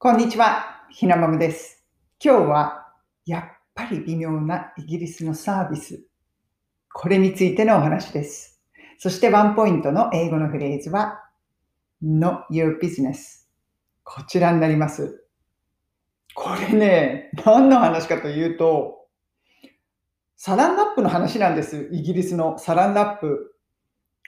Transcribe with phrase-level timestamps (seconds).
[0.00, 1.84] こんにちは、ひなまむです。
[2.22, 2.86] 今日は
[3.26, 3.44] やっ
[3.74, 6.04] ぱり微妙なイギリスのサービス。
[6.92, 8.62] これについてのお話です。
[8.98, 11.24] そしてワンポイントの英語のフレーズは
[12.00, 13.48] No, your business。
[14.04, 15.24] こちらになります。
[16.32, 19.08] これね、何の話かというと、
[20.36, 21.88] サランラップの話なんです。
[21.90, 23.52] イギリスのサランラップ。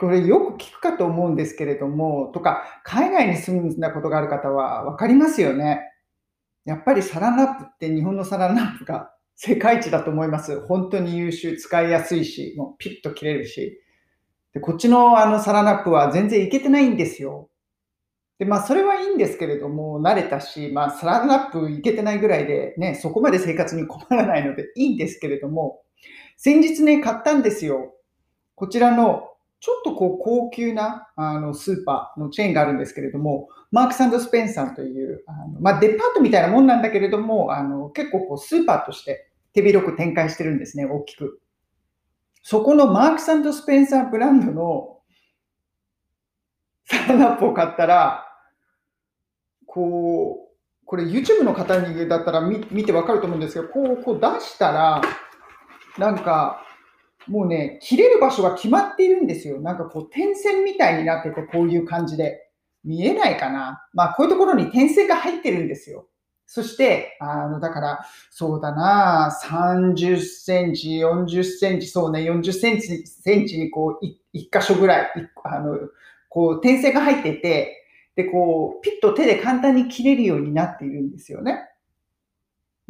[0.00, 5.82] これよく聞くかと思うんですけれども、とか、海外に住んだことがある方は分かりますよね。
[6.64, 10.64] やっぱりサランラップって日本のサランラップが世界一だと思います。
[10.66, 13.78] 本当に優秀、使いやすいし、もうピッと切れるし。
[14.54, 17.50] で、こっちのあのサランラップは全然いけてないんですよ。
[18.38, 25.82] で、まあそれはいいんですけれども、慣れたし、まあサランラップいけてないぐらいでね、そこまで生活に困らないのでいいんですけれども、
[26.38, 27.92] 先日ね、買ったんですよ。
[28.54, 29.29] こちらの
[29.60, 41.40] ちょっとこう高級なあのスーパーのチェーンがあるんですけれども、マークススペンサーという、あのまあ、デパートみたいなもんなんだけれども、あの結構こうスーパーとして手広く展開してるんですね、大きく。
[42.42, 44.98] そこのマークススペンサーブランドの
[46.86, 48.26] サランラップを買ったら、
[49.66, 55.02] こう、これ YouTube の方にだったら見見てわかると思うんですけど、こうこう出したら、
[55.98, 56.64] なんか、
[57.30, 59.60] もうね、切れる場所が決まっているんですよ。
[59.60, 62.50] なんかこう点線みたいになってて、こういう感じで。
[62.84, 66.06] 見えないかなまあ、こういうところに点線が入ってるんですよ。
[66.46, 75.12] そして、あの、だから、そうだな、30センチ、40センチ、そうね、40センチ、センチにこう、い一箇所ぐらい、
[75.44, 75.78] あの、
[76.28, 77.84] こう、点線が入ってて、
[78.16, 81.69] で、こう、ピッと手で簡単に切れるようになっているんですよね。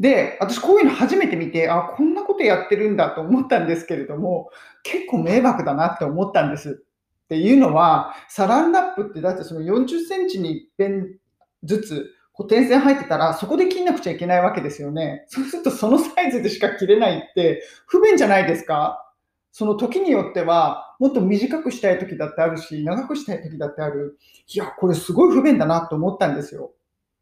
[0.01, 4.51] で、私こういうの初めて見て、あ、こんなことやってるんだと思ったんですけれども、
[4.83, 6.83] 結構迷惑だなって思ったんです。
[7.25, 11.19] っていうのは、サランラップってだってその40センチに一遍
[11.65, 15.27] ずつこう点線入ってたら、そこで切んなくちゃいけないわけですよね。
[15.29, 19.07] そうするとそのサイズでしか切れないって不便じゃないですか
[19.53, 24.19] その時によっては、もっと短くしたい時だってあるし、長くしたい時だってある。
[24.49, 26.73] いや、これすごい不便だなと思ったんですよ。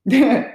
[0.06, 0.55] で、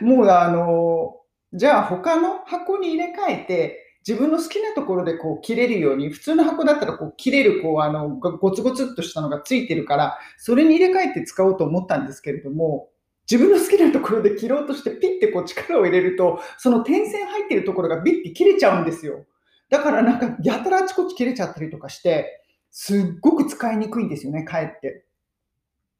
[0.00, 1.17] もうあの、
[1.54, 12.88] じゃあ他の箱に入れ替えて、自分の好きなところでこう切れるように、普通の箱だったらこう切れるこうあのゴツゴツっとしたのがついてるから、それに入れ替えて使おうと思ったんですけれども、
[13.30, 19.26] 自分の好きなところで切ろうとしてピッてこう力を入れると、その点線入ってるところがビッて切れちゃうんですよ。
[19.68, 25.04] だからなんかやたらあちこち切れちゃったりとかして、すっごく使いにくいんですよね、かえって。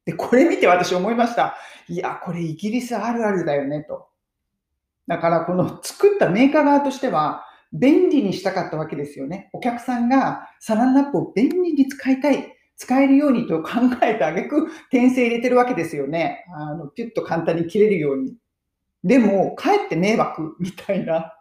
[0.07, 1.57] で、これ見て私思いました。
[1.89, 4.09] いや、これイギリスあるあるだよね、と。
[5.09, 9.51] だからこの作ったメーカー側としては、便利にしたかったわけですよね。
[9.53, 16.45] お客さんがサランラップを便利に使いたい、使えるようにと考えてあげく、点線入れてるわけですよね。
[16.55, 18.37] あの、ピュッと簡単に切れるように。
[19.05, 21.35] でも、かえって迷惑みたいな。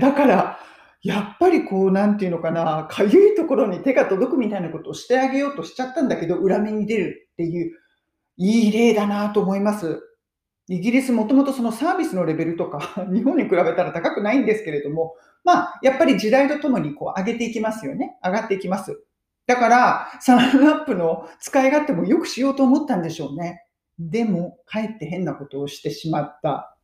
[0.00, 0.58] だから、
[1.02, 7.72] やっぱりこう、なんていうのかな、かゆいところに手が届くみたいなことをしてあげようとしちゃったんだけど、裏目に出るっていう、
[8.36, 10.00] いい例だなと思います。
[10.72, 18.16] イギリスもともとそのサービスのレベルとか、 日本に比べたら高くないんですけれども、まあ、やっぱり時代とともにこう上げていきますよね。
[18.24, 18.98] 上がっていきます。
[19.46, 23.66] だから、サランラップの使い勝手もよくしようと思ったんでしょうね。
[23.98, 26.74] でも、かえって変なことをしてしまった。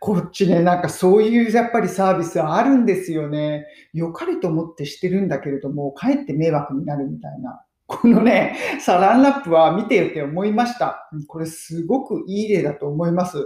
[0.00, 3.64] こっちね、なんかそういうやっぱりサービスあるんですよね。
[3.92, 7.62] 良かれと思ってしてるんだけれども、かえって迷惑になるみたいな。
[7.92, 11.10] このね、サランラップは見ていて思いました。
[11.26, 13.44] これすごくいい例だと思います。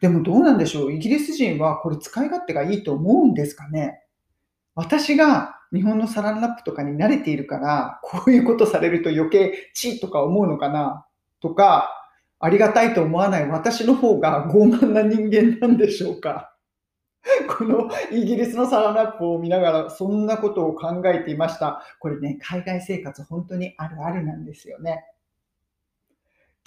[0.00, 0.92] でもどうなんでしょう？
[0.92, 4.00] イギリス人はこれ使い勝手がいいと思うんですかね？
[4.74, 11.04] 私が日本のサランラップとかに慣れているから、こういうことされると余計チーとか思うのかな？
[11.42, 11.90] とか、
[12.40, 16.55] ありがたいと思わない私の方が傲慢な人間なんでしょうか？
[17.58, 21.82] このイギリスのサランラップを見ながらそんなことを考えていました。
[21.98, 25.04] これね、海外生活本当にあるあるなんですよね。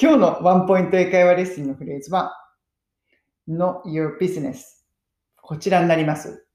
[0.02, 2.34] 今日のワンポイント英会話レッスンのフレーズは
[3.48, 4.80] No your business
[5.42, 6.46] こちらになります。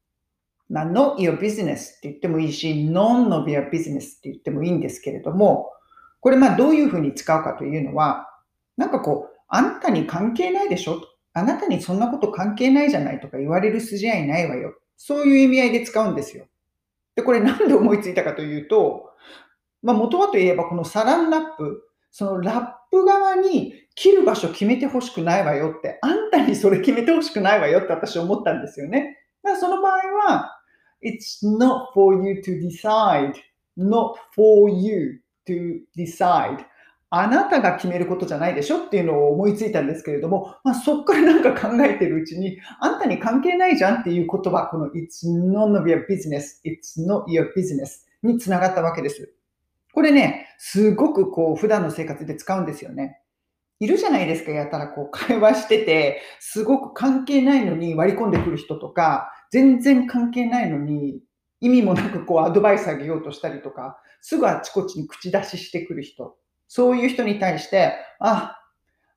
[0.71, 5.73] まあ、not your business って言ってもいいし none of your business って言ってもいいんですけれども
[6.21, 8.31] これまあどういうふうに使うかというのは
[8.77, 11.03] なんかこうあんたに関係ないでしょ
[11.35, 14.75] あなたにそんなこと関係ないじゃないとか言われる筋合いないわよ。
[14.97, 16.47] そういう意味合いで使うんですよ。
[17.17, 19.11] で、これなんで思いついたかというと、
[19.83, 29.19] まあ元はといえばこのサランラップ、そのラップ側に切る場所決めてほしくないわよって、あんたにそれ決めてほしくないわよって私思ったんですよね。
[29.43, 29.93] だからその場合
[30.29, 30.61] は、
[31.03, 33.35] It's not for you to decide,
[33.77, 36.65] not for you to decide.
[37.17, 49.33] あなたが決めることじゃないでしょっていうのを思いついたんですけれども、まあ、そっからなんか考えてるうちに、あんたに関係ないじゃんっていう言葉、この It's none of your business, it's not your business につながったわけです。
[49.93, 53.21] これね、すごくこう普段の生活で使うんですよね。
[53.79, 61.21] いるじゃないですか、やったらこう会話してて、すごく関係ないのに割り込んでくる人とか、全然関係ないのに
[61.61, 66.37] 意味もなくこうアドバイスあげようとしたりとか、すぐあちこちに口出ししてくる人。
[66.69, 68.57] そういう人に対して、あ、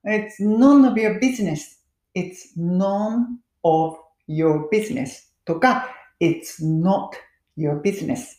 [0.06, 1.78] it's none of your business.
[2.16, 3.26] It's none
[3.64, 3.98] of
[4.28, 5.88] your business とか、
[6.22, 7.10] it's not
[7.58, 8.38] your business.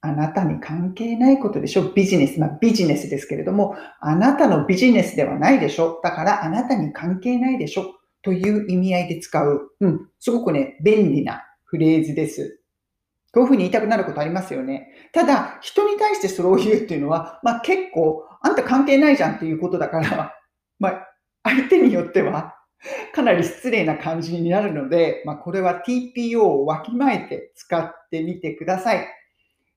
[0.00, 2.38] あなたに関係ないことでしょビジネス。
[2.38, 9.70] まあビジネスですけれども、あなたのビジネスではないでしょだからあなたに関係ないでしょという意味合いで使う。
[9.80, 10.08] うん。
[10.20, 12.60] すごくね、便利なフレーズです。
[13.36, 14.88] こういうふうに言いたくなることありますよね。
[15.12, 20.34] ただ、人に対してそれを言うっていうのは、まあ結構、あんた関係ないじゃんっていうことだから、
[20.80, 21.08] まあ、
[21.42, 22.54] 相手によっては、
[23.14, 29.06] かなり失礼な感じになるので、まあ、これは TPO をわきまえて使ってみてください。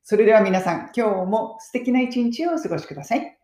[0.03, 3.38] それでは皆さん、今日も素敵な一日をお過ごしください。